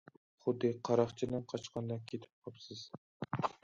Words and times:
خۇددى 0.45 0.71
قاراقچىدىن 0.89 1.45
قاچقاندەك 1.53 2.05
كېتىپ 2.13 2.45
قاپسىز. 2.49 2.87